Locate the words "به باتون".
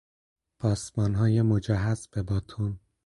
2.07-2.79